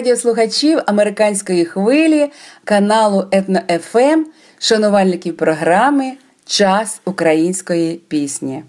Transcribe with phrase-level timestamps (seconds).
[0.00, 2.30] радіослухачів американської хвилі,
[2.64, 4.26] каналу Етно ФМ, ем,
[4.58, 6.12] шанувальників програми
[6.44, 8.64] Час української пісні.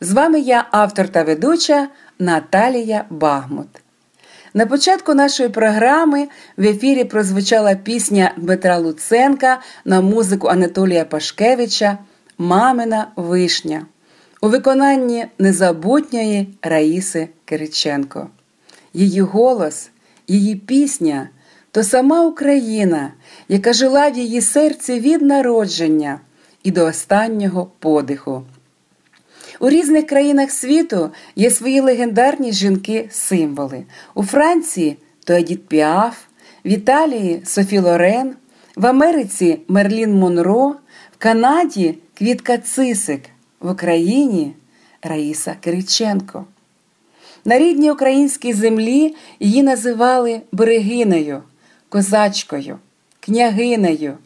[0.00, 1.88] З вами я, автор та ведуча
[2.18, 3.66] Наталія Багмут.
[4.54, 11.98] На початку нашої програми в ефірі прозвучала пісня Дмитра Луценка на музику Анатолія Пашкевича
[12.38, 13.86] Мамина вишня
[14.40, 18.28] у виконанні незабутньої Раїси Кириченко.
[18.94, 19.90] Її голос,
[20.28, 21.28] її пісня
[21.70, 23.12] то сама Україна,
[23.48, 26.20] яка жила в її серці від народження
[26.62, 28.42] і до останнього подиху.
[29.60, 33.84] У різних країнах світу є свої легендарні жінки-символи.
[34.14, 36.16] У Франції то Едіт Піаф,
[36.64, 38.34] в Італії Софі Лорен,
[38.76, 40.68] в Америці Мерлін Монро,
[41.12, 43.22] в Канаді Квітка Цисик,
[43.60, 44.54] в Україні
[45.02, 46.44] Раїса Кириченко.
[47.44, 51.42] На рідній українській землі її називали берегинею,
[51.88, 52.78] козачкою,
[53.20, 54.18] княгинею.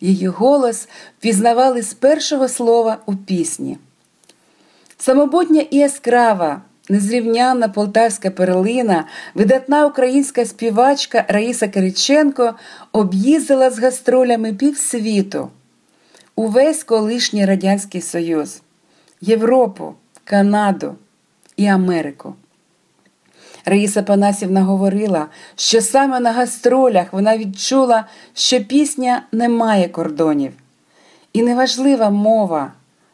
[0.00, 3.78] Її голос впізнавали з першого слова у пісні.
[4.98, 9.04] Самобутня і яскрава, незрівнянна полтавська перлина,
[9.34, 12.54] видатна українська співачка Раїса Кириченко
[12.92, 15.50] об'їздила з гастролями півсвіту,
[16.36, 18.62] увесь колишній Радянський Союз,
[19.20, 20.94] Європу, Канаду
[21.56, 22.34] і Америку.
[23.66, 25.26] Раїса Панасівна говорила,
[25.56, 30.52] що саме на гастролях вона відчула, що пісня не має кордонів.
[31.32, 32.72] І неважлива мова,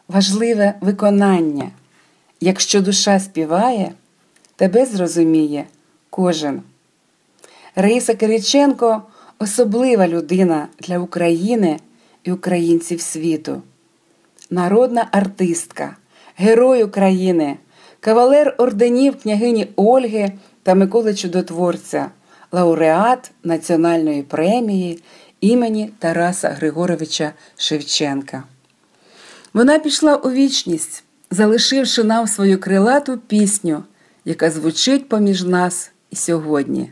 [0.09, 1.71] важливе виконання.
[2.41, 3.93] Якщо душа співає,
[4.57, 5.65] тебе зрозуміє
[6.11, 6.63] кожен.
[7.75, 9.03] Раїса Кириченко
[9.39, 11.79] особлива людина для України
[12.25, 13.63] і українців світу,
[14.51, 15.97] народна артистка,
[16.37, 17.57] герой України
[18.03, 20.33] кавалер орденів княгині Ольги
[20.63, 22.11] та Миколи Чудотворця,
[22.53, 25.03] лауреат Національної премії
[25.41, 28.45] імені Тараса Григоровича Шевченка.
[29.55, 33.83] Вона пішла у вічність, залишивши нам свою крилату пісню,
[34.25, 36.91] яка звучить поміж нас і сьогодні.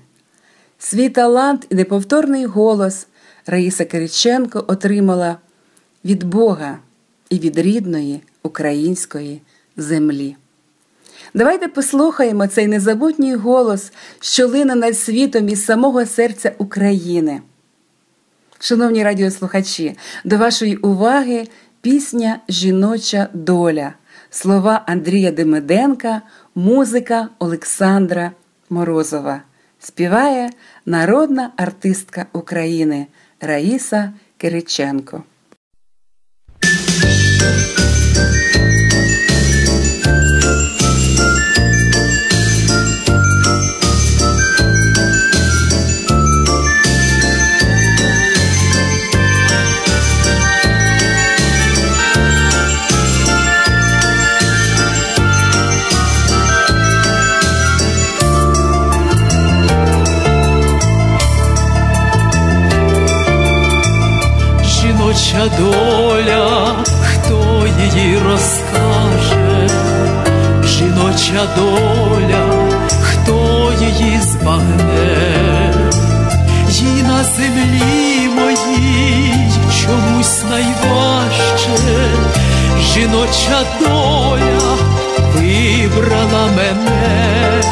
[0.79, 3.07] Свій талант і неповторний голос
[3.47, 5.37] Раїса Кириченко отримала
[6.05, 6.79] від Бога
[7.31, 9.43] і від рідної української
[9.77, 10.37] землі.
[11.35, 17.41] Давайте послухаємо цей незабутній голос, що лине над світом із самого серця України.
[18.59, 21.49] Шановні радіослухачі, до вашої уваги
[21.81, 23.93] пісня Жіноча доля,
[24.31, 26.23] слова Андрія Демиденка,
[26.55, 28.33] музика Олександра
[28.71, 29.43] Морозова.
[29.79, 30.51] Співає
[30.87, 33.07] народна артистка України
[33.41, 35.23] Раїса Кириченко.
[65.41, 69.69] Жіноча доля, хто її розкаже,
[70.65, 72.45] жіноча доля,
[73.01, 75.75] хто її збагне,
[76.69, 79.35] їй на землі моїй
[79.83, 81.95] чомусь найважче,
[82.95, 84.77] жіноча доля
[85.35, 87.63] вибрала мене.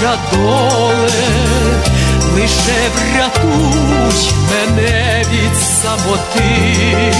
[0.00, 1.10] Жіноча доле,
[2.34, 7.10] лише врятуй мене від самоти.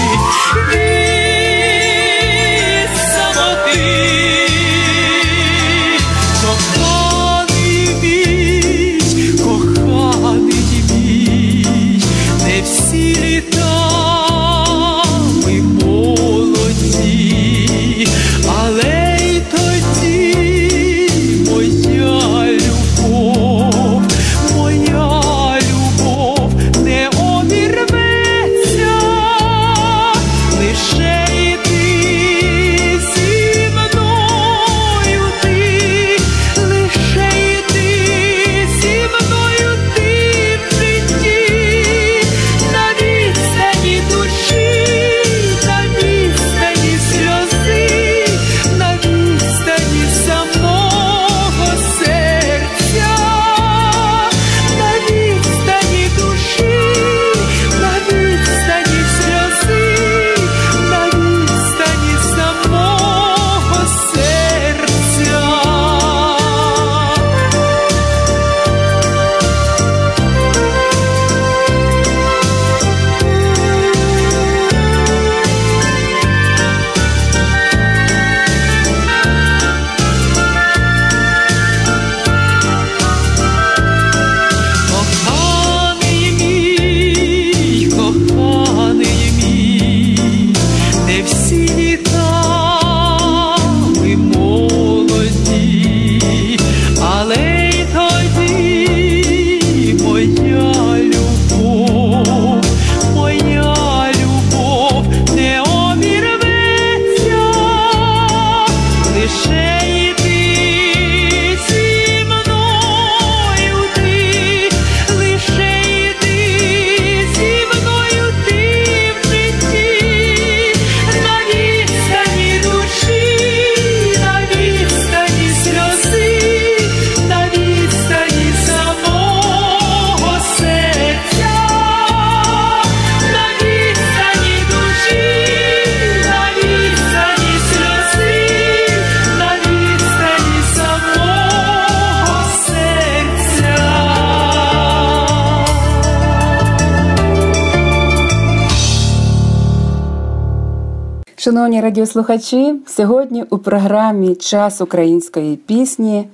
[151.43, 156.27] Шановні радіослухачі, сьогодні у програмі Час української пісні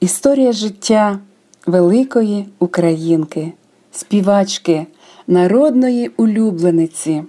[0.00, 1.18] історія життя
[1.66, 3.52] великої українки,
[3.92, 4.86] співачки,
[5.26, 7.22] народної улюблениці,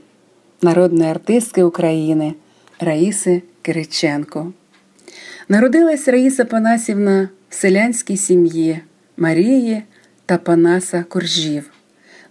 [0.62, 2.34] народної артистки України
[2.80, 4.54] Раїси Кириченко.
[5.50, 8.80] Народилась Раїса Панасівна в селянській сім'ї
[9.18, 9.84] Марії
[10.26, 11.72] та Панаса Коржів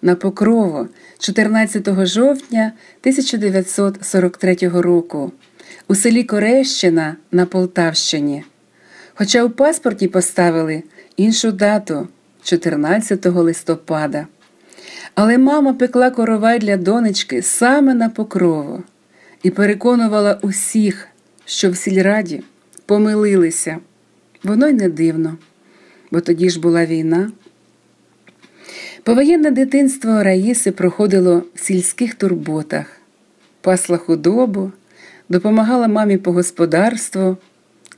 [0.02, 0.88] на Покрову
[1.18, 5.32] 14 жовтня 1943 року
[5.88, 8.44] у селі Корещина на Полтавщині.
[9.14, 10.82] Хоча у паспорті поставили
[11.16, 12.08] іншу дату
[12.42, 14.26] 14 листопада.
[15.14, 18.82] Але мама пекла коровай для донечки саме на покрову
[19.42, 21.08] і переконувала усіх,
[21.44, 22.42] що в сільраді
[22.86, 23.78] помилилися.
[24.42, 25.36] Воно й не дивно,
[26.10, 27.32] бо тоді ж була війна.
[29.08, 32.86] Повоєнне дитинство Раїси проходило в сільських турботах,
[33.60, 34.72] пасла худобу,
[35.28, 37.36] допомагала мамі по господарству,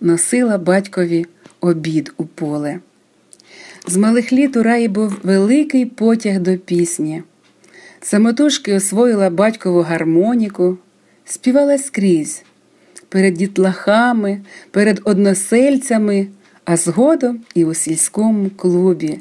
[0.00, 1.26] носила батькові
[1.60, 2.80] обід у поле.
[3.86, 7.22] З малих літ у раї був великий потяг до пісні.
[8.00, 10.78] Самотужки освоїла батькову гармоніку,
[11.24, 12.42] співала скрізь
[13.08, 14.40] перед дітлахами,
[14.70, 16.26] перед односельцями,
[16.72, 19.18] а згодом і у сільському клубі,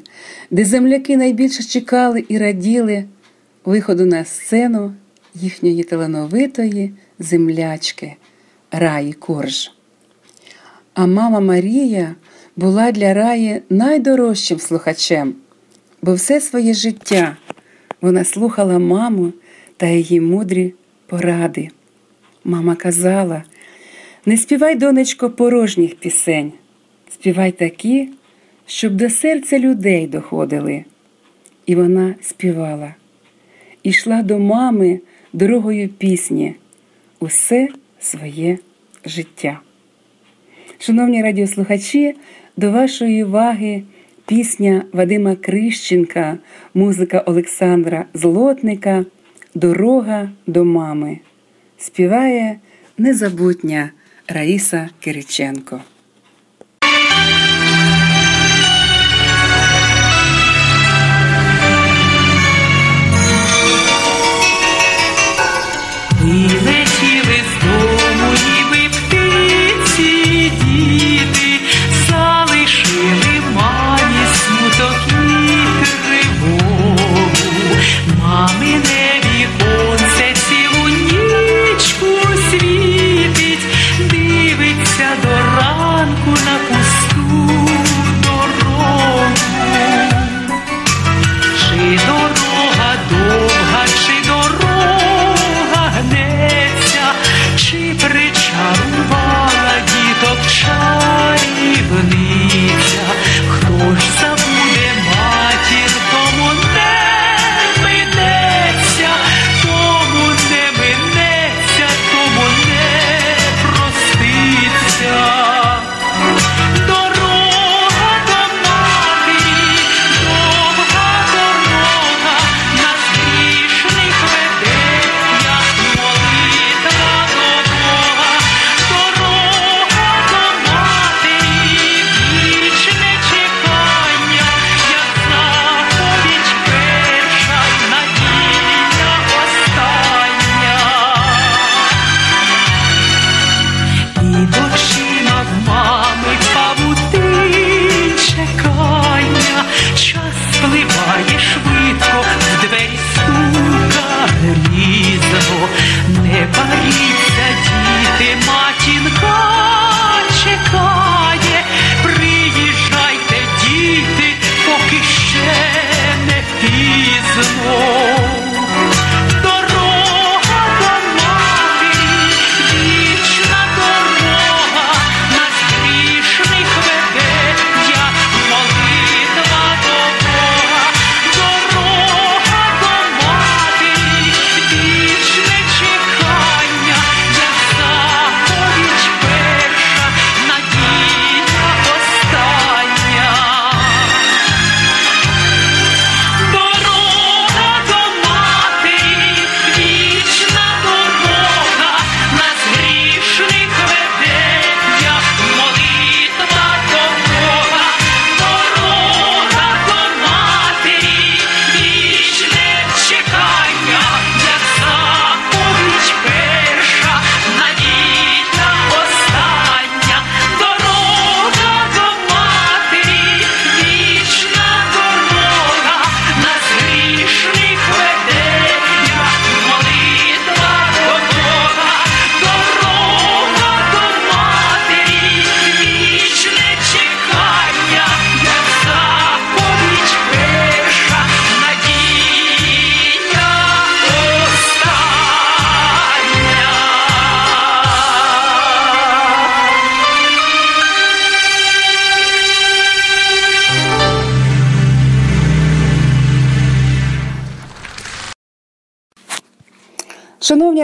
[0.50, 3.04] де земляки найбільше чекали і раділи
[3.64, 4.94] виходу на сцену
[5.34, 8.16] їхньої талановитої землячки
[8.72, 9.72] Раї Корж.
[10.94, 12.14] А мама Марія
[12.56, 15.34] була для раї найдорожчим слухачем,
[16.02, 17.36] бо все своє життя
[18.00, 19.32] вона слухала маму
[19.76, 20.74] та її мудрі
[21.06, 21.68] поради.
[22.44, 23.42] Мама казала:
[24.26, 26.52] не співай, донечко, порожніх пісень,
[27.20, 28.08] співай такі,
[28.66, 30.84] щоб до серця людей доходили.
[31.66, 32.94] І вона співала,
[33.82, 35.00] ішла до мами
[35.32, 36.54] дорогою пісні
[37.18, 37.68] усе
[38.00, 38.58] своє
[39.04, 39.60] життя.
[40.78, 42.14] Шановні радіослухачі,
[42.56, 43.82] до вашої уваги
[44.26, 46.38] пісня Вадима Крищенка,
[46.74, 49.04] музика Олександра Злотника
[49.54, 51.18] Дорога до мами.
[51.78, 52.58] співає
[52.98, 53.90] незабутня
[54.28, 55.80] Раїса Кириченко.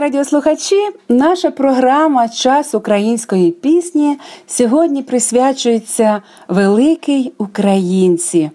[0.06, 8.50] Радіослухачі, наша програма Час української пісні сьогодні присвячується великій українці,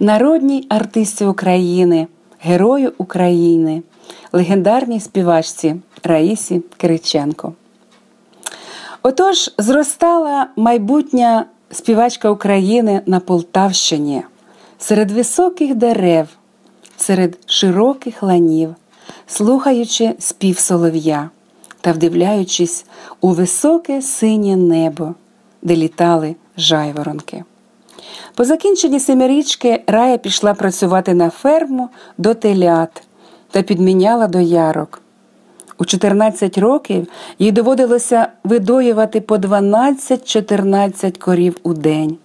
[0.00, 2.06] народній артисті України,
[2.40, 3.82] герою України,
[4.32, 7.52] легендарній співачці Раїсі Кириченко.
[9.02, 14.22] Отож, зростала майбутня співачка України на Полтавщині
[14.78, 16.28] серед високих дерев,
[16.96, 18.74] серед широких ланів,
[19.26, 21.30] слухаючи спів солов'я
[21.80, 22.84] та вдивляючись
[23.20, 25.14] у високе синє небо,
[25.62, 27.44] де літали жайворонки.
[28.34, 33.02] По закінченні семирічки Рая пішла працювати на ферму до телят
[33.50, 35.02] та підміняла до ярок.
[35.78, 37.06] У 14 років
[37.38, 42.16] їй доводилося видоювати по 12-14 корів у день.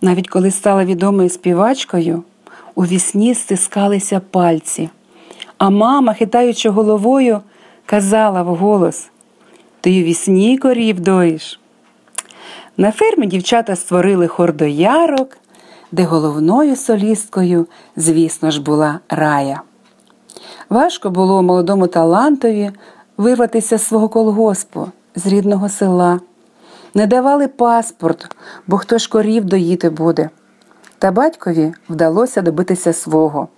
[0.00, 2.22] Навіть коли стала відомою співачкою,
[2.74, 4.90] у вісні стискалися пальці,
[5.62, 7.40] а мама, хитаючи головою,
[7.86, 9.10] казала вголос:
[9.80, 11.60] Ти у вісні корів доїш.
[12.76, 15.36] На фермі дівчата створили хор доярок,
[15.92, 19.62] де головною солісткою, звісно ж, була рая.
[20.70, 22.70] Важко було молодому талантові
[23.16, 26.20] вирватися з свого колгоспу, з рідного села.
[26.94, 30.30] Не давали паспорт, бо хто ж корів доїти буде.
[30.98, 33.48] Та батькові вдалося добитися свого,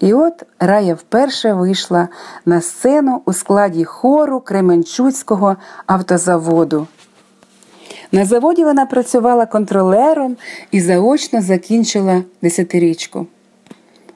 [0.00, 2.08] і от Рая вперше вийшла
[2.46, 6.86] на сцену у складі хору Кременчуцького автозаводу.
[8.12, 10.36] На заводі вона працювала контролером
[10.70, 13.26] і заочно закінчила десятирічку.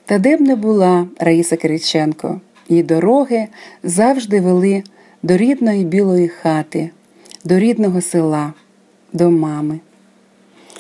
[0.05, 3.49] Та де б не була Раїса Кириченко, її дороги
[3.83, 4.83] завжди вели
[5.23, 6.91] до рідної білої хати,
[7.45, 8.53] до рідного села,
[9.13, 9.81] до мами.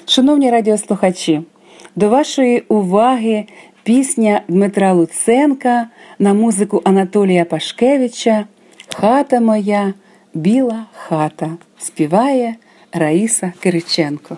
[0.07, 1.43] Шановні радіослухачі,
[1.97, 3.47] до вашої уваги
[3.85, 5.87] пісня Дмитра Луценка
[6.19, 8.45] на музику Анатолія Пашкевича
[8.97, 9.95] Хата моя,
[10.35, 12.55] біла хата співає
[12.93, 14.37] Раїса Кириченко.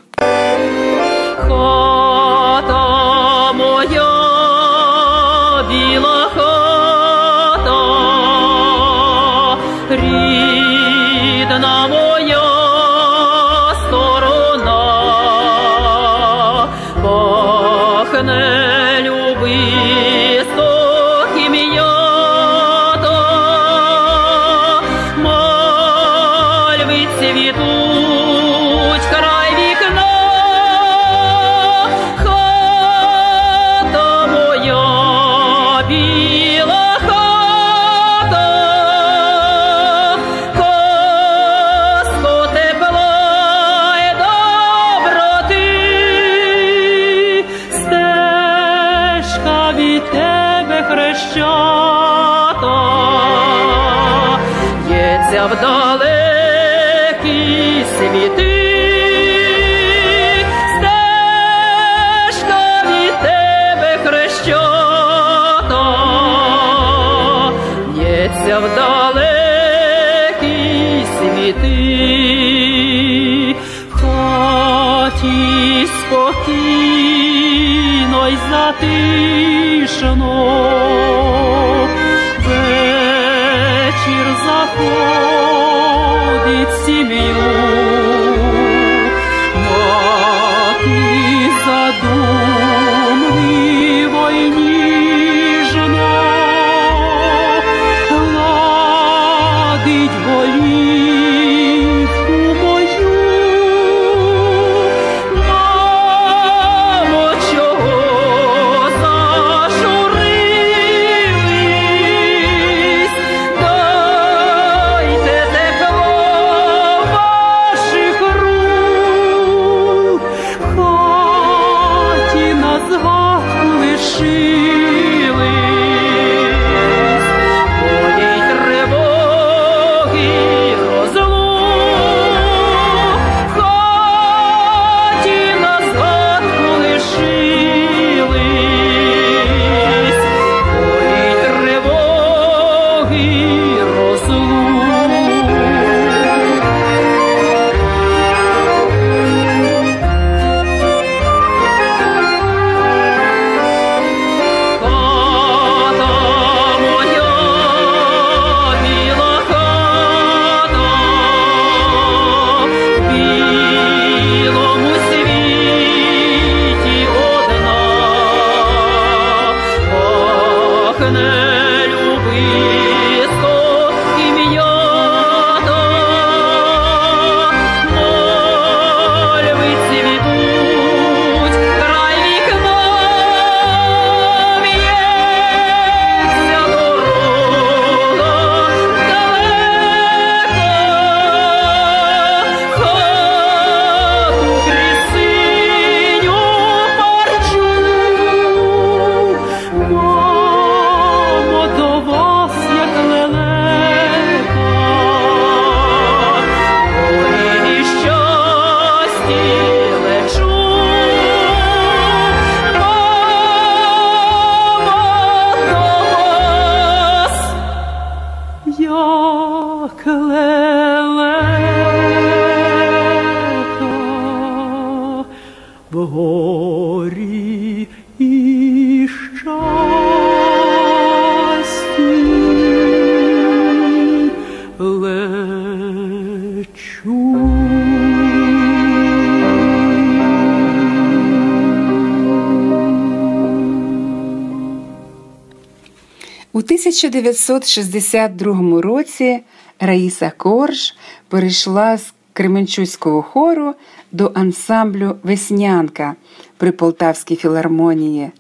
[247.05, 249.41] 1962 році
[249.81, 250.95] Раїса Корж
[251.29, 253.75] перейшла з Кременчуцького хору
[254.13, 256.15] до ансамблю Веснянка
[256.57, 258.31] при Полтавській філармонії,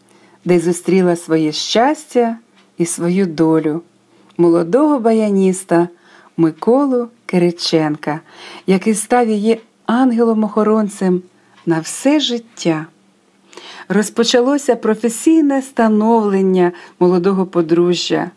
[0.44, 2.36] де зустріла своє щастя
[2.78, 3.82] і свою долю
[4.38, 5.88] молодого баяніста
[6.36, 8.20] Миколу Кириченка,
[8.66, 11.22] який став її ангелом-охоронцем
[11.66, 12.86] на все життя.
[13.88, 18.30] Розпочалося професійне становлення молодого подружжя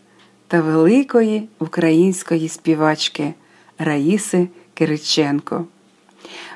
[0.50, 3.34] та великої української співачки
[3.78, 5.66] Раїси Кириченко.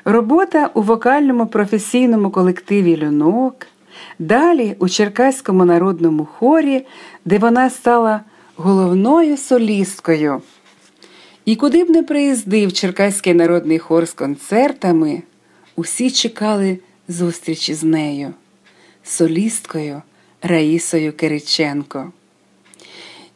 [0.04, 3.66] Робота у вокальному професійному колективі Люнок,
[4.18, 6.86] далі у Черкаському народному хорі,
[7.24, 8.20] де вона стала
[8.56, 10.42] головною солісткою.
[11.44, 15.22] І куди б не приїздив Черкаський народний хор з концертами,
[15.76, 16.78] усі чекали
[17.08, 18.34] зустрічі з нею,
[19.04, 20.02] солісткою
[20.42, 22.12] Раїсою Кириченко.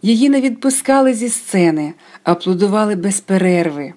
[0.08, 1.92] Її не відпускали зі сцени,
[2.24, 3.92] аплодували без перерви.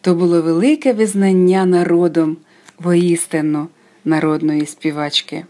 [0.00, 2.36] То було велике визнання народом
[2.78, 3.68] воістину
[4.04, 5.44] народної співачки.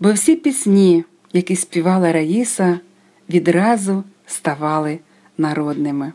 [0.00, 2.80] Бо всі пісні, які співала Раїса,
[3.28, 4.98] відразу ставали
[5.38, 6.12] народними.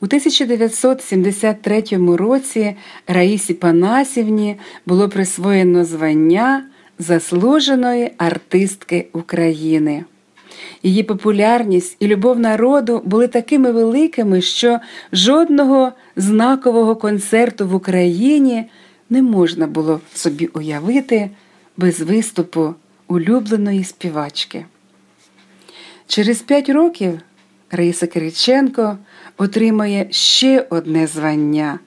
[0.00, 1.82] У 1973
[2.16, 2.76] році
[3.06, 6.66] Раїсі Панасівні було присвоєно звання
[6.98, 10.04] заслуженої артистки України.
[10.82, 14.78] Її популярність і любов народу були такими великими, що
[15.12, 18.64] жодного знакового концерту в Україні
[19.10, 21.30] не можна було собі уявити
[21.76, 22.74] без виступу
[23.08, 24.64] улюбленої співачки.
[26.06, 27.20] Через п'ять років
[27.70, 28.98] Раїса Кириченко
[29.36, 31.78] отримає ще одне звання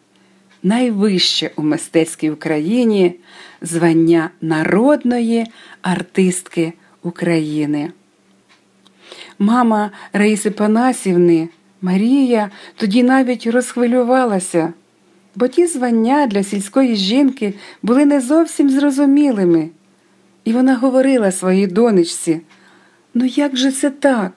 [0.64, 3.16] найвище у мистецькій Україні
[3.62, 5.46] звання народної
[5.82, 7.92] артистки України.
[9.42, 11.50] Мама Раїси Панасівни
[11.82, 14.74] Марія тоді навіть розхвилювалася,
[15.36, 19.70] бо ті звання для сільської жінки були не зовсім зрозумілими.
[20.46, 22.42] І вона говорила своїй донечці:
[23.14, 24.32] ну як же це так?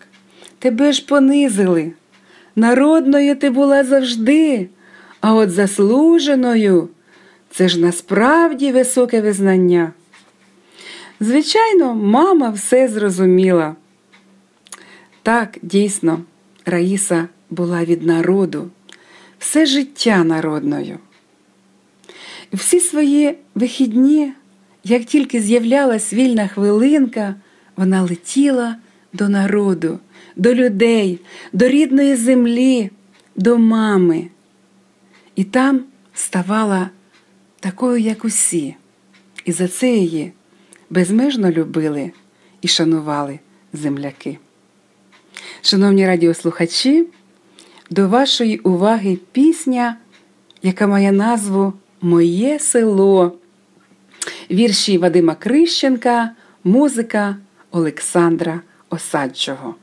[0.58, 1.92] Тебе ж понизили.
[2.56, 4.68] Народною ти була завжди,
[5.20, 6.88] а от заслуженою
[7.50, 9.92] це ж насправді високе визнання.
[11.20, 13.76] Звичайно, мама все зрозуміла.
[15.22, 16.20] Так, дійсно,
[16.66, 18.70] Раїса була від народу,
[19.38, 20.98] все життя народною.
[22.52, 24.32] Всі свої вихідні,
[24.85, 27.35] як тільки з'являлась вільна хвилинка,
[27.76, 28.76] вона летіла
[29.12, 29.98] до народу,
[30.37, 31.20] до людей,
[31.52, 32.90] до рідної землі,
[33.37, 34.28] до мами.
[35.37, 36.90] І там ставала
[37.61, 38.76] такою, як усі,
[39.44, 40.32] і за це її
[40.90, 42.12] безмежно любили
[42.61, 43.38] і шанували
[43.72, 44.38] земляки.
[45.64, 47.07] Шановні радіослухачі,
[47.90, 49.96] до вашої уваги пісня,
[50.62, 53.33] яка має назву Моє село,
[54.51, 56.31] вірші Вадима Крищенка,
[56.64, 57.37] музика
[57.70, 59.75] Олександра Осадчого.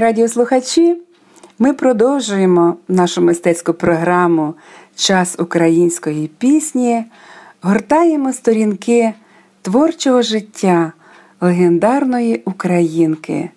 [0.00, 0.96] Радіослухачі,
[1.58, 4.54] ми продовжуємо нашу мистецьку програму
[4.96, 7.04] Час української пісні,
[7.62, 9.12] гортаємо сторінки
[9.62, 10.92] творчого життя
[11.40, 13.50] легендарної українки,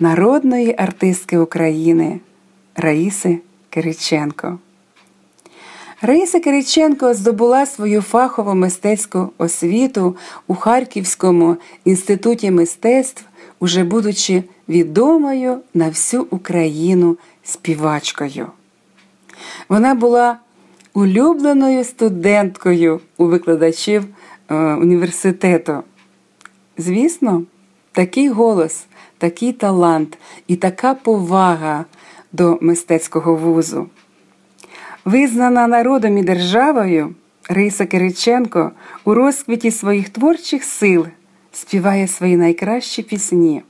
[0.00, 2.20] народної артистки України
[2.76, 3.38] Раїси
[3.70, 4.58] Кириченко.
[6.02, 10.16] Раїса Кириченко здобула свою фахову мистецьку освіту
[10.46, 13.24] у Харківському інституті мистецтв,
[13.60, 18.46] уже будучи відомою на всю Україну співачкою.
[19.68, 20.38] Вона була
[20.94, 24.04] улюбленою студенткою у викладачів
[24.48, 25.82] е, університету.
[26.78, 27.42] Звісно,
[27.92, 28.86] такий голос,
[29.18, 31.84] такий талант і така повага
[32.32, 33.86] до мистецького вузу.
[35.04, 37.14] Визнана народом і державою,
[37.48, 38.70] Риса Кириченко
[39.04, 41.06] у розквіті своїх творчих сил
[41.52, 43.62] співає свої найкращі пісні.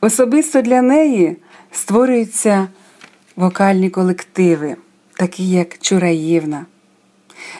[0.00, 1.36] Особисто для неї
[1.70, 2.68] створюються
[3.36, 4.76] вокальні колективи,
[5.16, 6.66] такі як Чураївна.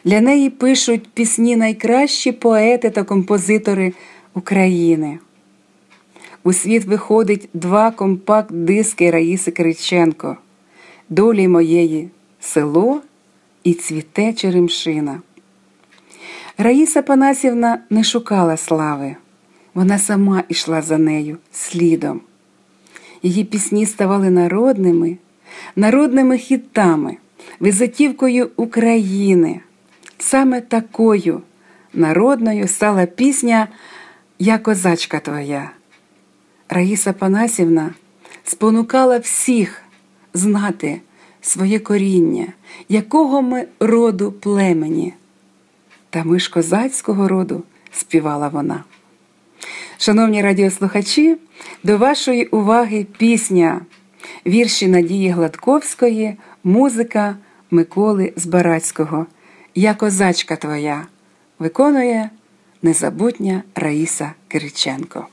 [0.04, 3.92] Для неї пишуть пісні найкращі поети та композитори
[4.34, 5.18] України.
[6.44, 10.36] У світ виходить два компакт-диски Раїси Кириченко
[11.08, 13.00] Долі моєї село
[13.64, 15.20] і цвіте Черемшина.
[16.58, 19.16] Раїса Панасівна не шукала слави,
[19.76, 22.20] вона сама йшла за нею слідом.
[23.22, 25.16] Її пісні ставали народними,
[25.76, 27.16] народними хітами,
[27.60, 29.60] визитівкою України.
[30.18, 31.42] Саме такою
[31.92, 33.68] народною стала пісня
[34.38, 35.70] Я козачка твоя.
[36.68, 37.94] Раїса Панасівна
[38.44, 39.82] спонукала всіх
[40.34, 41.00] знати
[41.40, 42.46] своє коріння,
[42.88, 45.14] якого ми роду племені.
[46.10, 47.62] Та ми ж козацького роду
[47.92, 48.84] співала вона.
[49.98, 51.36] Шановні радіослухачі,
[51.82, 53.80] до вашої уваги пісня,
[54.46, 57.36] вірші Надії Гладковської, музика
[57.70, 59.26] Миколи Збарацького.
[59.74, 61.06] Я козачка твоя
[61.58, 62.30] виконує
[62.82, 65.26] незабутня Раїса Кириченко.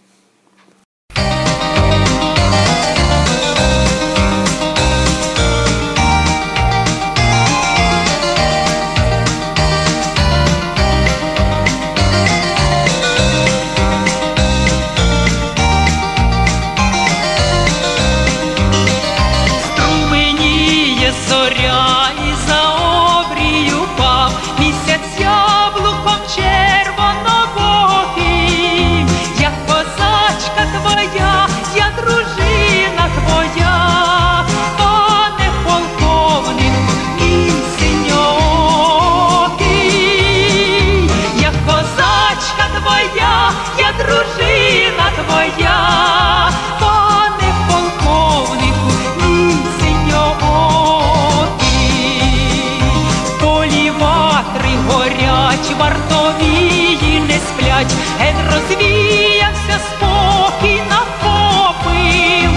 [54.87, 62.51] горять, вартові не сплять, Ген розвіявся спокій на попил,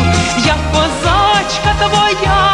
[0.46, 2.45] як козачка твоя.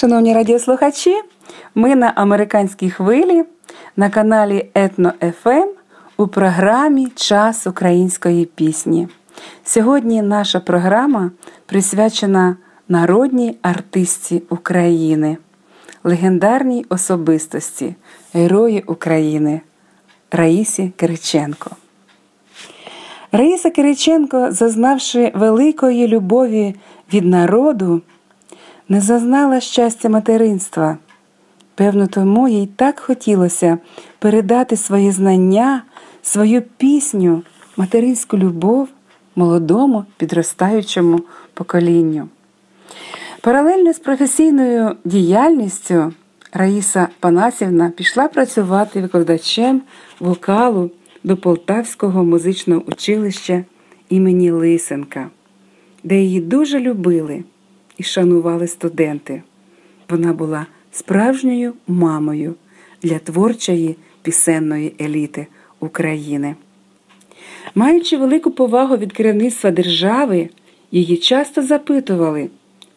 [0.00, 1.22] Шановні радіослухачі,
[1.74, 3.44] ми на американській хвилі
[3.96, 5.68] на каналі Етно ФМ
[6.16, 9.08] у програмі Час української пісні.
[9.64, 11.30] Сьогодні наша програма
[11.66, 12.56] присвячена
[12.88, 15.36] народній артистці України,
[16.04, 17.94] легендарній особистості,
[18.34, 19.60] герої України
[20.30, 21.70] Раїсі Кириченко.
[23.32, 26.74] Раїса Кириченко, зазнавши великої любові
[27.12, 28.02] від народу,
[28.90, 30.98] не зазнала щастя материнства.
[31.74, 33.78] Певно, тому їй так хотілося
[34.18, 35.82] передати свої знання,
[36.22, 37.42] свою пісню,
[37.76, 38.88] материнську любов
[39.36, 41.20] молодому підростаючому
[41.54, 42.28] поколінню.
[43.40, 46.12] Паралельно з професійною діяльністю
[46.52, 49.82] Раїса Панасівна пішла працювати викладачем
[50.20, 50.90] вокалу
[51.24, 53.64] до Полтавського музичного училища
[54.08, 55.30] імені Лисенка,
[56.04, 57.44] де її дуже любили
[58.00, 59.42] і шанували студенти.
[60.08, 62.54] Вона була справжньою мамою
[63.02, 65.46] для творчої пісенної еліти
[65.80, 66.54] України.
[67.74, 70.48] Маючи велику повагу від керівництва держави,
[70.92, 72.48] її часто запитували,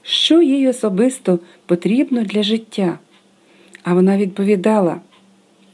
[0.01, 2.99] що їй особисто потрібно для життя.
[3.83, 5.01] А вона відповідала: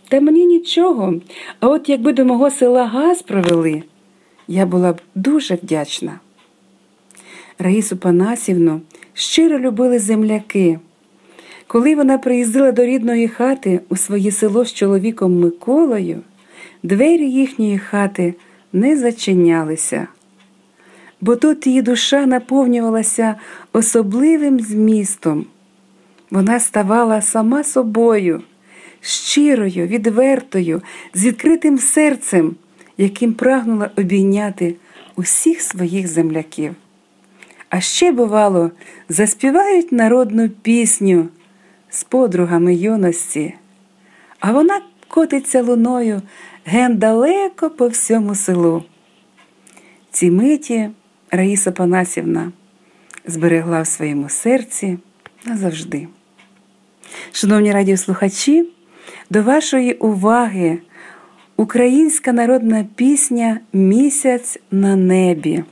[0.08, 1.14] Та мені нічого,
[1.60, 3.84] а от якби до мого села газ провели,
[4.48, 6.20] я була б дуже вдячна.
[7.60, 8.82] Раїсу Панасівну
[9.20, 10.80] щиро любили земляки.
[11.68, 16.22] Коли вона приїздила до рідної хати у своє село з чоловіком Миколою,
[16.84, 18.34] двері їхньої хати
[18.74, 20.08] не зачинялися,
[21.22, 23.36] бо тут її душа наповнювалася
[23.74, 25.46] особливим змістом.
[26.32, 28.42] Вона ставала сама собою,
[29.02, 30.82] щирою, відвертою,
[31.14, 32.56] з відкритим серцем,
[32.98, 34.76] яким прагнула обійняти
[35.16, 36.76] усіх своїх земляків.
[37.70, 38.72] А ще, бувало,
[39.10, 41.28] заспівають народну пісню
[41.90, 43.54] з подругами юності,
[44.40, 46.22] а вона котиться луною
[46.66, 48.84] ген далеко по всьому селу.
[50.12, 50.90] Ці миті
[51.32, 52.52] Раїса Панасівна
[53.26, 54.98] зберегла в своєму серці
[55.46, 56.08] назавжди.
[57.32, 58.70] Шановні радіослухачі,
[59.30, 60.80] до вашої уваги
[61.58, 65.64] українська народна пісня Місяць на небі.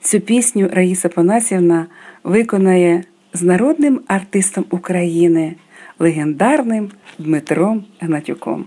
[0.00, 1.86] Цю пісню Раїса Панасівна
[2.24, 5.54] виконає з народним артистом України,
[5.98, 8.64] легендарним Дмитром Гнатюком.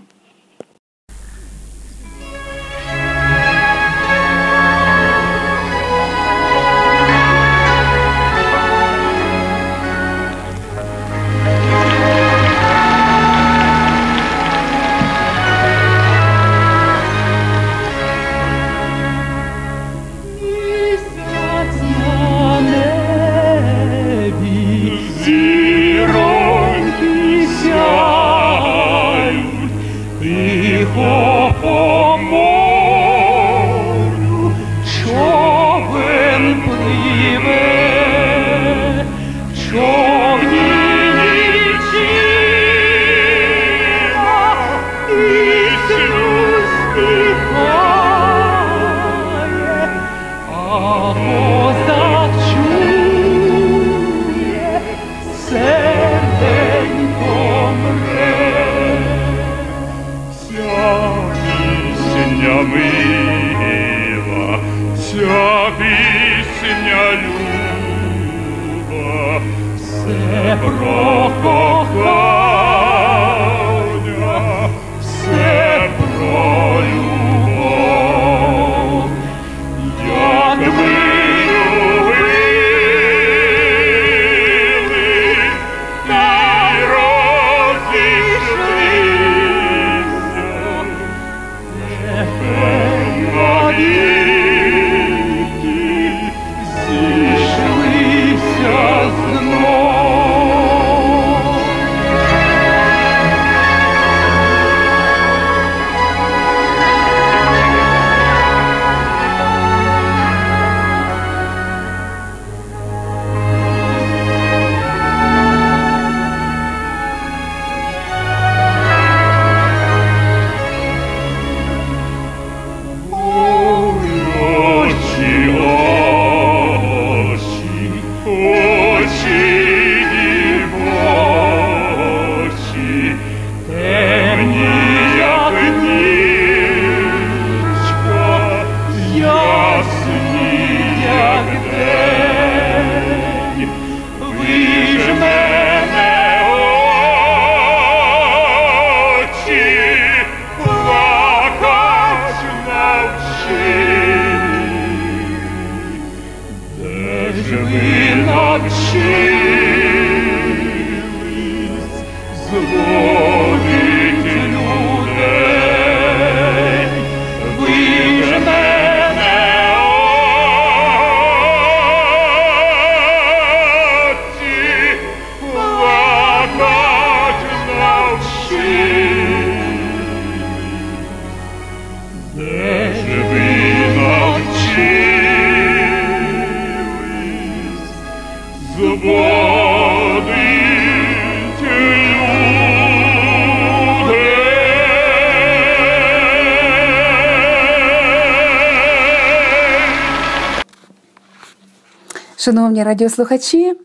[202.44, 203.76] Шановні радіослухачі,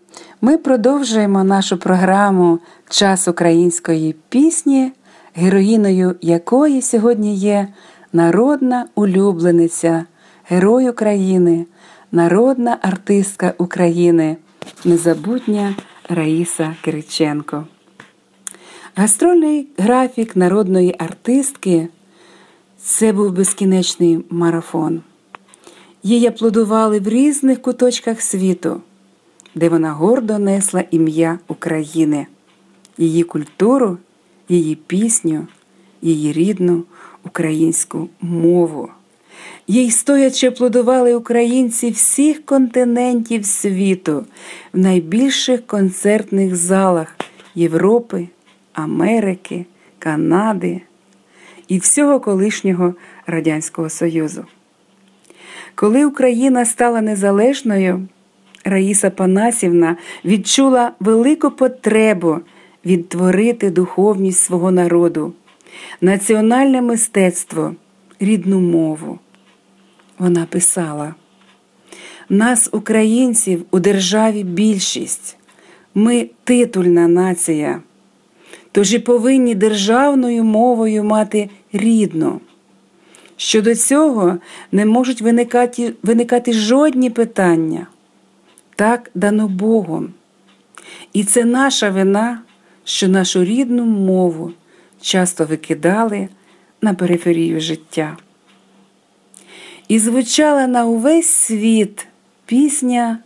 [0.41, 4.91] ми продовжуємо нашу програму Час української пісні,
[5.35, 7.67] героїною якої сьогодні є
[8.13, 10.05] народна улюблениця,
[10.45, 11.65] герой України,
[12.11, 14.37] народна артистка України,
[14.85, 15.75] незабутня
[16.09, 17.65] Раїса Кириченко.
[18.95, 21.87] Гастрольний графік народної артистки
[22.77, 25.01] це був безкінечний марафон.
[26.07, 28.81] Її аплодували в різних куточках світу,
[29.55, 32.27] де вона гордо несла ім'я України,
[32.97, 33.97] її культуру,
[34.49, 35.47] її пісню,
[36.01, 36.83] її рідну
[37.25, 38.89] українську мову.
[39.67, 44.25] Їй стоячи аплодували українці всіх континентів світу
[44.73, 47.15] в найбільших концертних залах
[47.55, 48.27] Європи,
[48.73, 49.65] Америки,
[49.99, 50.81] Канади
[51.67, 52.95] і всього колишнього
[53.25, 54.45] Радянського Союзу.
[55.79, 58.07] Коли Україна стала незалежною,
[58.65, 62.37] Раїса Панасівна відчула велику потребу
[62.85, 65.33] відтворити духовність свого народу,
[66.01, 67.75] національне мистецтво,
[68.19, 69.19] рідну мову.
[70.19, 71.15] Вона писала:
[72.29, 75.37] нас, українців, у державі більшість,
[75.95, 77.81] ми титульна нація,
[78.71, 82.41] тож і повинні державною мовою мати рідну.
[83.37, 84.37] Щодо цього
[84.71, 87.87] не можуть виникати, виникати жодні питання.
[88.75, 90.13] Так дано Богом.
[91.13, 92.41] І це наша вина,
[92.83, 94.51] що нашу рідну мову
[95.01, 96.29] часто викидали
[96.81, 98.17] на периферію життя.
[99.87, 102.07] І звучала на увесь світ
[102.45, 103.19] пісня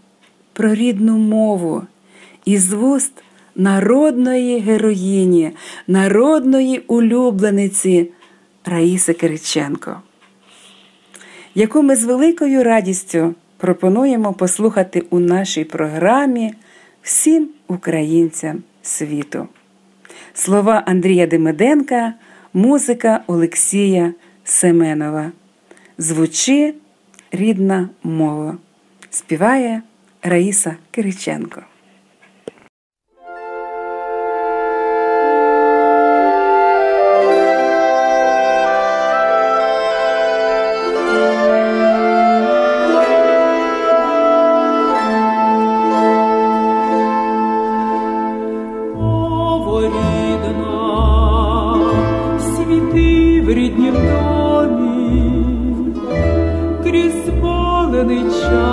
[0.54, 1.84] про рідну мову
[2.46, 3.14] із вуст
[3.56, 5.52] народної героїні,
[5.88, 8.10] народної улюблениці.
[8.66, 10.02] Раїси Кириченко,
[11.56, 16.54] яку ми з великою радістю пропонуємо послухати у нашій програмі
[17.02, 19.48] всім українцям світу.
[20.34, 22.14] Слова Андрія Демиденка,
[22.54, 25.32] музика Олексія Семенова.
[25.98, 26.74] Звучи
[27.32, 28.58] рідна мова.
[29.10, 29.82] Співає
[30.24, 31.62] Раїса Кириченко.
[58.32, 58.71] show.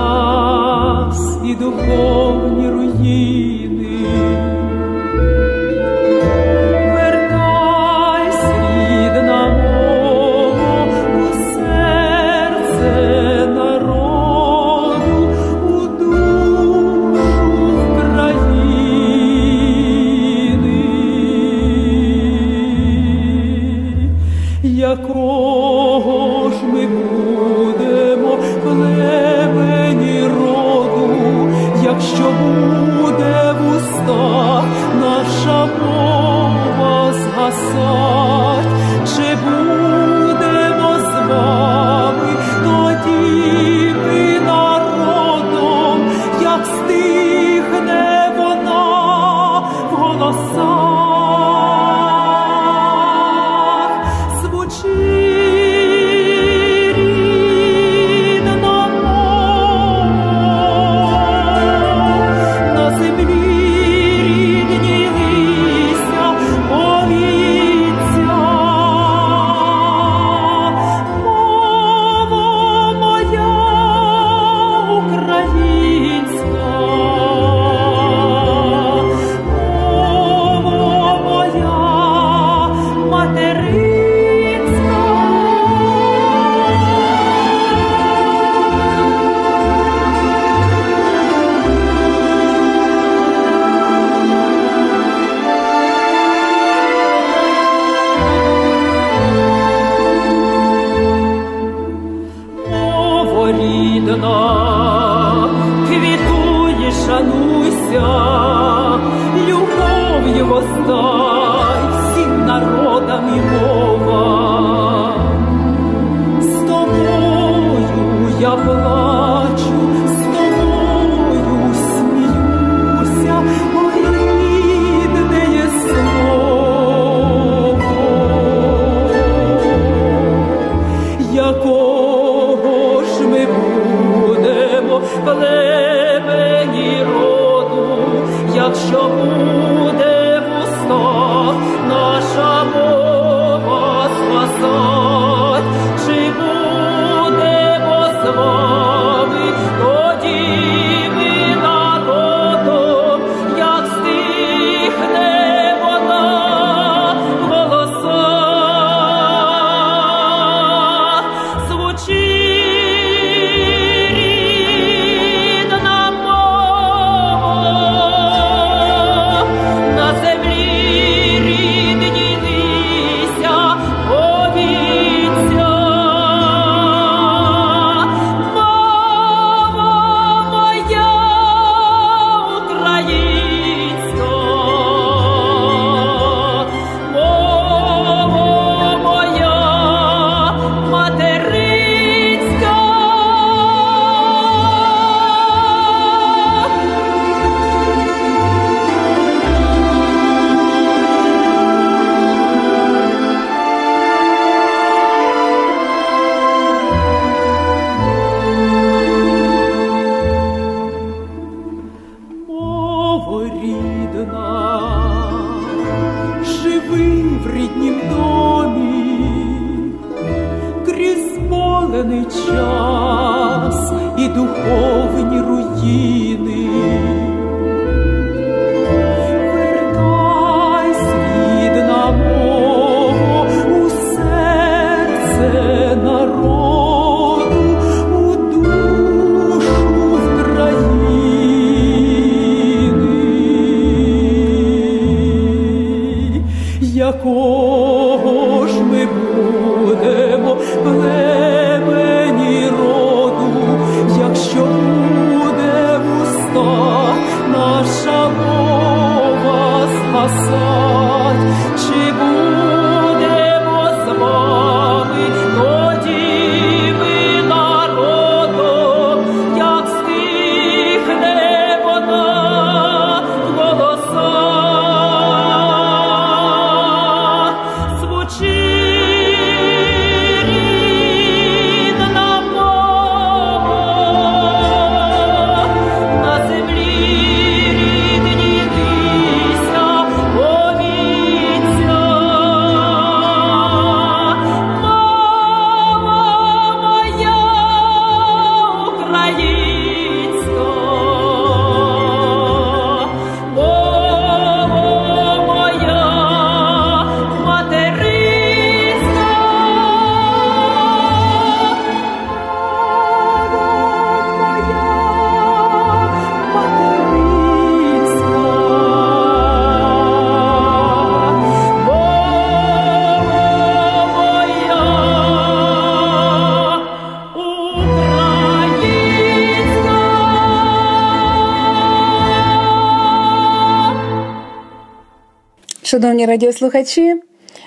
[336.18, 337.16] Шановні радіослухачі,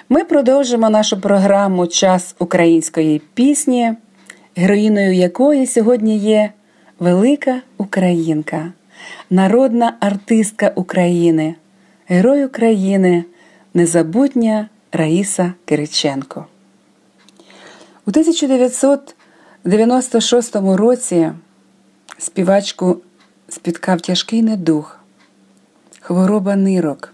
[0.09, 3.93] ми продовжимо нашу програму Час української пісні,
[4.55, 6.51] героїною якої сьогодні є
[6.99, 8.73] велика українка,
[9.29, 11.55] народна артистка України,
[12.07, 13.23] герой України,
[13.73, 16.45] незабутня Раїса Кириченко.
[18.05, 21.31] У 1996 році
[22.17, 22.97] співачку
[23.49, 24.99] спіткав тяжкий недух,
[26.01, 27.13] хвороба нирок.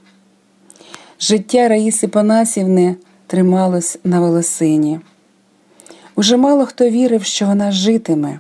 [1.20, 2.96] Життя Раїси Панасівни
[3.28, 5.00] трималось на волосині.
[6.16, 8.40] Уже мало хто вірив, що вона житиме.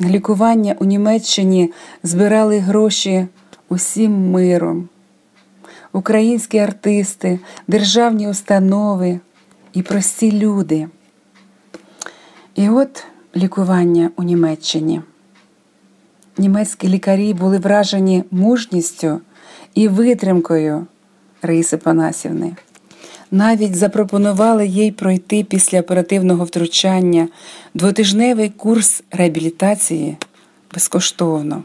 [0.00, 1.72] Лікування у Німеччині
[2.02, 3.26] збирали гроші
[3.68, 4.88] усім миром.
[5.92, 7.38] Українські артисти,
[7.68, 9.20] державні установи
[9.72, 10.88] і прості люди.
[12.54, 13.04] І от
[13.36, 15.02] лікування у Німеччині.
[16.38, 19.20] Німецькі лікарі були вражені мужністю
[19.74, 20.86] і витримкою
[21.42, 22.56] Раїси Панасівни.
[23.30, 27.28] Навіть запропонували їй пройти після оперативного втручання
[27.74, 30.16] двотижневий курс реабілітації
[30.74, 31.62] безкоштовно.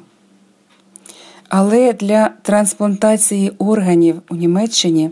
[1.50, 5.12] Але для трансплантації органів у Німеччині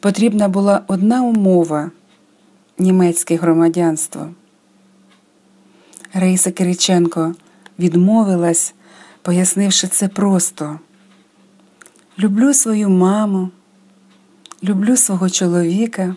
[0.00, 1.90] потрібна була одна умова
[2.78, 4.28] німецьке громадянство.
[6.14, 7.34] Раїса Кириченко
[7.78, 8.74] відмовилась,
[9.22, 10.78] пояснивши це просто:
[12.18, 13.50] люблю свою маму,
[14.64, 16.16] люблю свого чоловіка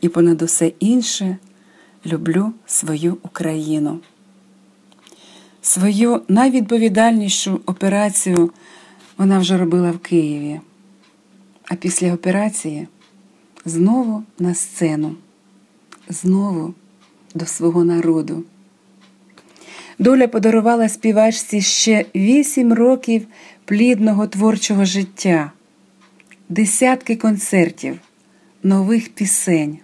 [0.00, 1.36] і понад усе інше
[2.06, 4.00] люблю свою Україну.
[5.62, 8.50] Свою найвідповідальнішу операцію
[9.18, 10.60] вона вже робила в Києві,
[11.68, 12.88] а після операції
[13.64, 15.14] знову на сцену,
[16.08, 16.74] знову
[17.34, 18.44] до свого народу.
[19.98, 23.26] Доля подарувала співачці ще вісім років
[23.64, 25.52] плідного творчого життя,
[26.48, 27.98] десятки концертів,
[28.62, 29.78] нових пісень.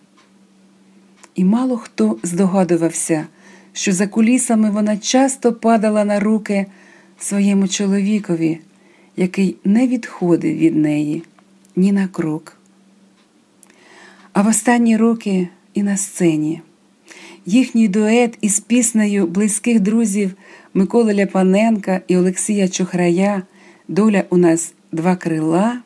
[1.35, 3.27] І мало хто здогадувався,
[3.73, 6.67] що за кулісами вона часто падала на руки
[7.19, 8.61] своєму чоловікові,
[9.17, 11.23] який не відходив від неї
[11.77, 12.57] ні на крок.
[14.33, 16.61] А в останні роки і на сцені
[17.47, 20.35] їхній дует із піснею близьких друзів
[20.75, 23.43] Миколи Ляпаненка і Олексія Чухрая
[23.89, 25.83] Доля у нас два крила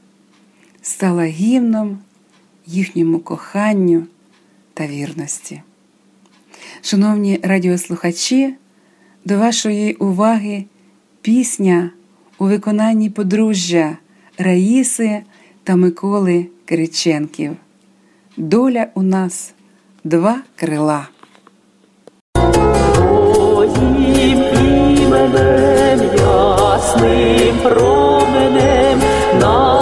[0.85, 1.99] стала гімном
[2.67, 4.03] їхньому коханню
[4.75, 5.63] та вірності.
[6.83, 8.55] Шановні радіослухачі,
[9.25, 10.65] до вашої уваги
[11.23, 11.91] пісня
[12.39, 13.97] у виконанні подружжя
[14.39, 15.23] Раїси
[15.63, 17.57] та Миколи Кириченків.
[18.37, 19.55] Доля у нас
[20.05, 21.09] два крила.
[26.75, 29.01] Ясним променем
[29.41, 29.74] нам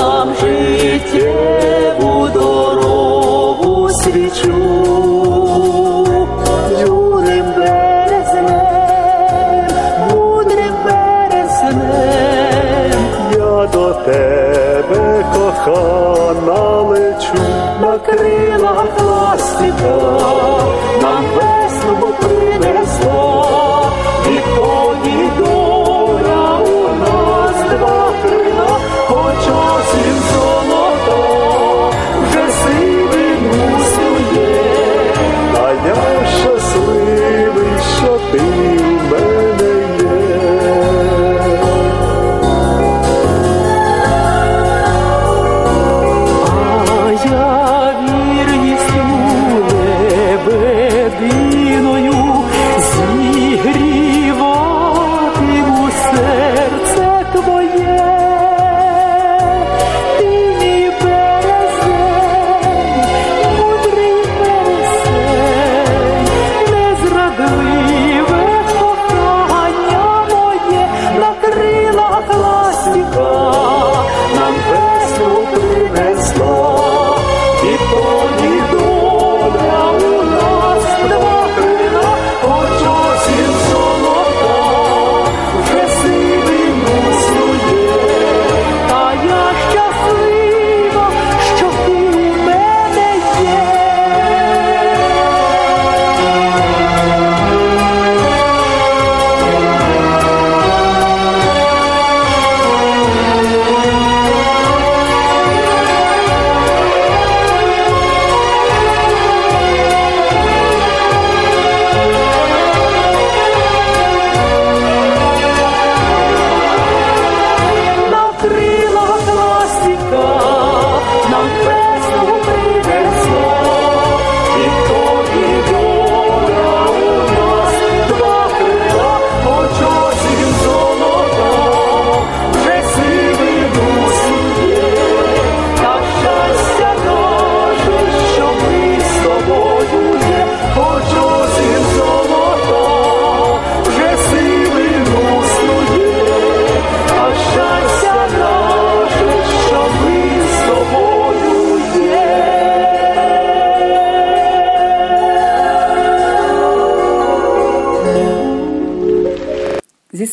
[19.85, 20.12] Oh.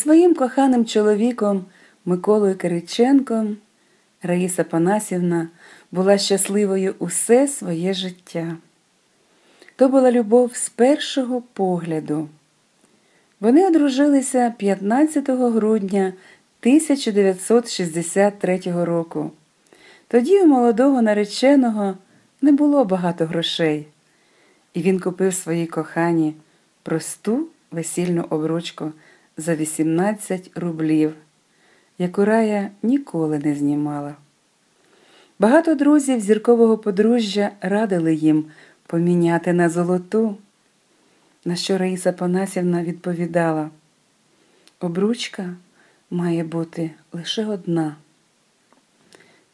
[0.00, 1.64] Своїм коханим чоловіком
[2.04, 3.56] Миколою Кириченком
[4.22, 5.48] Раїса Панасівна
[5.92, 8.56] була щасливою усе своє життя.
[9.76, 12.28] То була любов з першого погляду.
[13.40, 16.12] Вони одружилися 15 грудня
[16.60, 19.30] 1963 року.
[20.08, 21.94] Тоді у молодого нареченого
[22.42, 23.86] не було багато грошей,
[24.74, 26.34] і він купив своїй кохані
[26.82, 28.92] просту весільну обручку
[29.40, 31.14] за 18 рублів,
[31.98, 34.14] яку Рая ніколи не знімала.
[35.38, 38.44] Багато друзів зіркового подружжя радили їм
[38.86, 40.36] поміняти на золоту,
[41.44, 43.70] на що Раїса Панасівна відповідала:
[44.80, 45.54] обручка
[46.10, 47.96] має бути лише одна.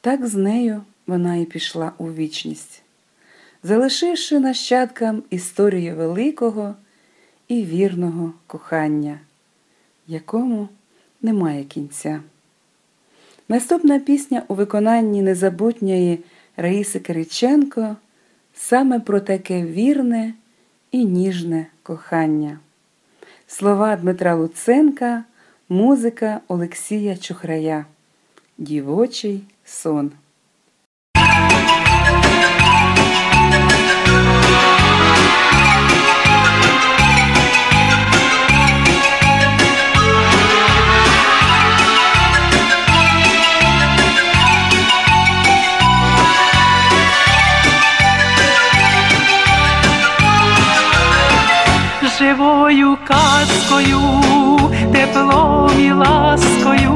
[0.01, 2.83] Так з нею вона і пішла у вічність,
[3.63, 6.75] залишивши нащадкам історію великого
[7.49, 9.19] і вірного кохання,
[10.09, 10.69] якому
[11.23, 12.21] немає кінця.
[13.49, 16.19] Наступна пісня у виконанні незабутньої
[16.57, 17.97] Раїси Кириченко
[18.55, 20.35] саме про таке вірне
[20.91, 22.59] і ніжне кохання.
[23.47, 25.25] Слова Дмитра Луценка,
[25.69, 27.87] музика Олексія Чухрая.
[28.59, 30.13] Дівочий сон.
[53.05, 54.01] Казкою,
[54.93, 56.96] теплом і ласкою,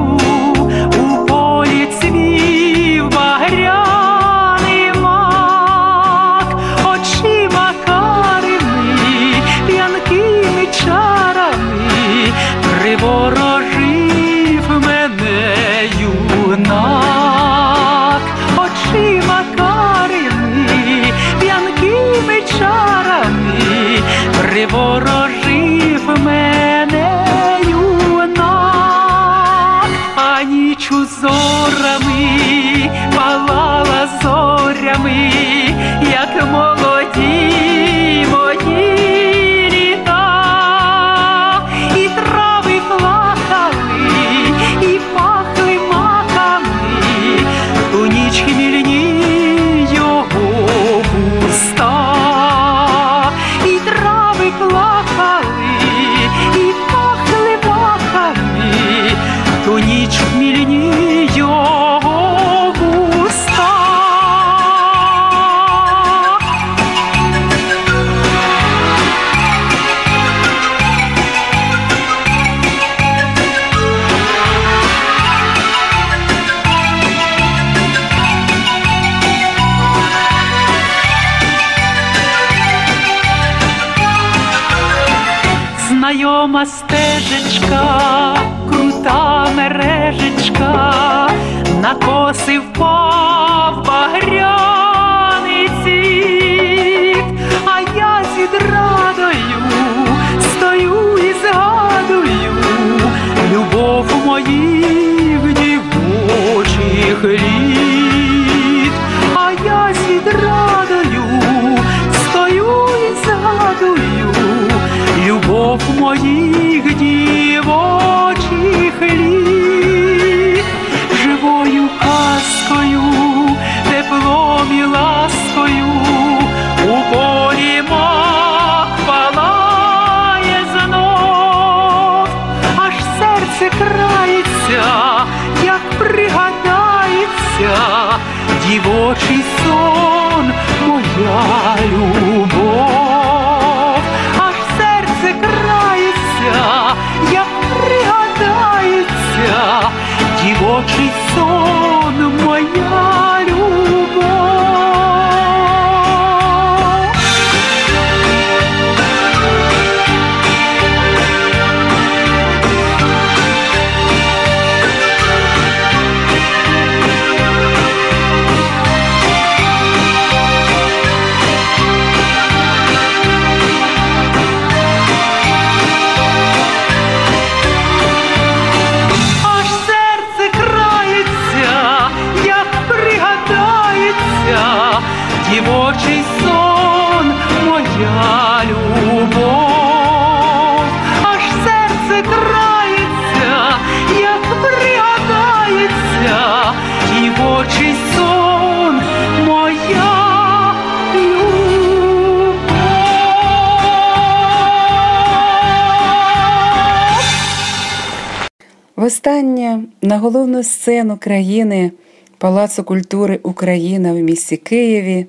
[210.90, 211.92] головну сцену країни
[212.38, 215.26] Палацу культури Україна в місті Києві.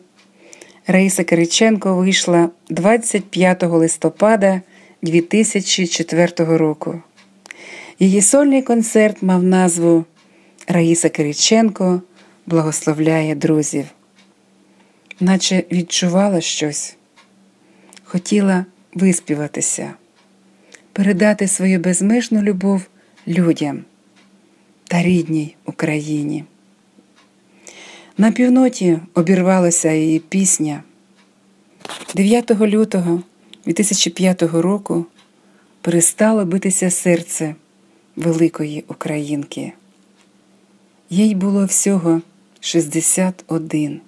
[0.88, 4.62] Раїса Кириченко вийшла 25 листопада
[5.02, 7.02] 2004 року.
[8.00, 10.06] Її сольний концерт мав назву
[10.68, 12.02] Раїса Кириченко
[12.46, 13.86] благословляє друзів,
[15.20, 16.96] наче відчувала щось,
[18.04, 19.94] хотіла виспіватися,
[20.94, 22.82] передати свою безмежну любов
[23.28, 23.84] людям
[24.92, 26.44] та рідній Україні.
[28.18, 30.84] На півноті обірвалася її пісня.
[32.16, 33.22] 9 лютого
[33.66, 35.06] 2005 року
[35.82, 37.56] перестало битися серце
[38.16, 39.74] великої українки.
[41.10, 42.22] Їй було всього
[42.60, 44.02] 61.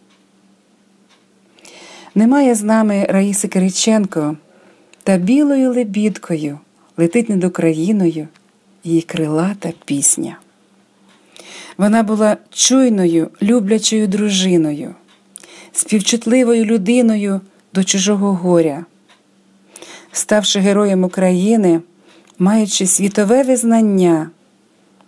[2.15, 4.37] Немає з нами Раїси Кириченко,
[5.03, 6.59] та білою лебідкою
[6.97, 8.27] летить над Україною
[8.83, 10.37] її крилата пісня.
[11.77, 14.95] Вона була чуйною, люблячою дружиною,
[15.71, 17.41] співчутливою людиною
[17.73, 18.85] до чужого горя.
[20.11, 21.81] Ставши героєм України,
[22.39, 24.29] маючи світове визнання,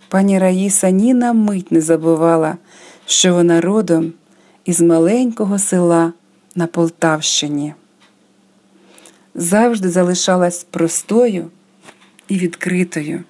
[0.09, 2.57] пані Раїса ні на мить не забувала,
[3.05, 4.13] що вона родом
[4.66, 6.13] із маленького села
[6.55, 7.74] на Полтавщині.
[9.36, 11.51] Завжди залишалась простою
[12.28, 13.24] і відкритою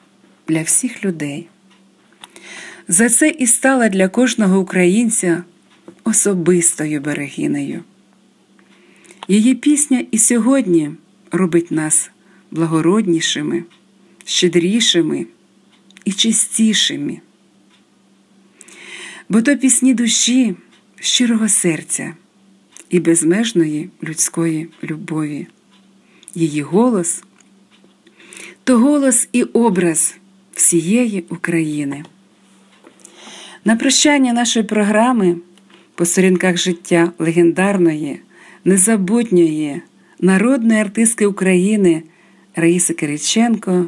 [0.48, 1.48] для всіх людей.
[2.88, 5.44] За це і стала для кожного українця
[6.04, 7.84] особистою берегинею.
[9.28, 10.92] Її пісня і сьогодні
[11.32, 12.12] робить нас
[12.52, 13.64] благороднішими,
[14.26, 15.26] щедрішими
[16.06, 17.20] і чистішими.
[19.30, 20.56] Бо то пісні душі,
[21.00, 22.14] щирого серця
[22.90, 25.48] і безмежної людської любові.
[26.36, 27.24] Її голос
[28.64, 30.16] то голос і образ
[30.54, 32.04] всієї України.
[33.68, 35.38] На прощання нашої програми
[35.96, 38.20] по сторінках життя легендарної,
[38.66, 39.82] незабутньої
[40.20, 42.04] народної артистки України
[42.56, 43.86] Раїси Кириченко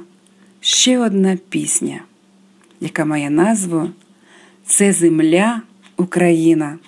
[0.62, 2.02] ще одна пісня,
[2.80, 3.90] яка має назву
[4.66, 5.62] Це земля
[5.98, 6.80] Україна.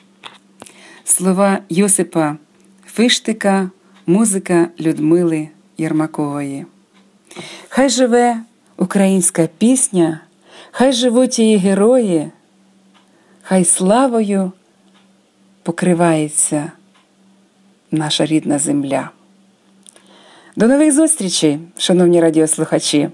[1.03, 2.37] Слова Йосипа
[2.85, 3.71] Фиштика,
[4.07, 6.65] музика Людмили Єрмакової.
[7.69, 8.37] Хай живе
[8.77, 10.21] українська пісня,
[10.71, 12.31] хай живуть її герої,
[13.49, 14.51] хай славою
[15.63, 16.71] покривається
[17.91, 19.09] наша рідна земля.
[20.55, 23.09] До нових зустрічей, шановні радіослухачі.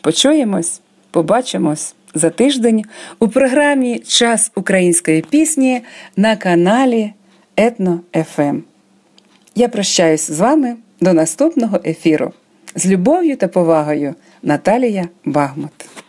[0.00, 0.80] Почуємось,
[1.10, 2.84] побачимось за тиждень
[3.18, 5.82] у програмі Час української пісні
[6.16, 7.12] на каналі
[7.56, 8.42] Етно ФМ.
[8.42, 8.64] Ем.
[9.54, 12.32] Я прощаюсь з вами до наступного ефіру.
[12.74, 16.03] З любов'ю та повагою Наталія Багмут.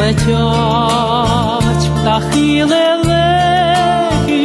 [0.00, 4.44] летять птахи лелеки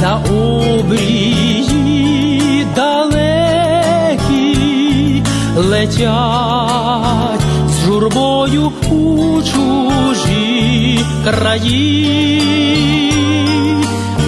[0.00, 1.86] за обрії
[2.76, 4.52] далекі
[5.56, 12.42] летять з журбою у чужі краї.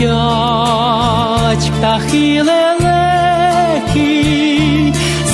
[0.00, 3.92] летять птахи лелеки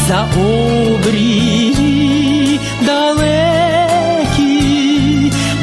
[0.09, 1.81] за обрії
[2.87, 4.53] далекі,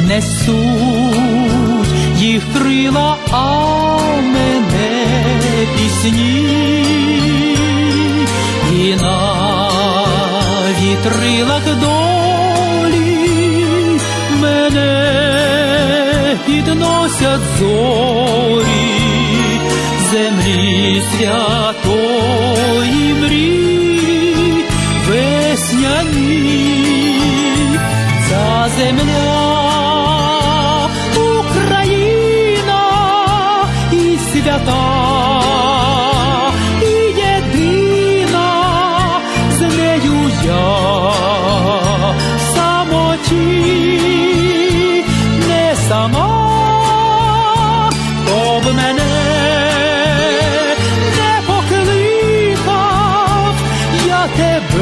[0.08, 3.66] несуть їх крила, а
[4.22, 5.06] мене
[5.76, 6.64] пісні
[8.72, 9.68] і на
[10.80, 13.28] вітрилах долі
[14.40, 15.14] мене
[16.46, 18.63] підносять зорі
[20.84, 22.74] і святої
[23.14, 24.64] мрій
[25.08, 26.50] весняні
[28.28, 29.43] ця земля.
[54.36, 54.73] te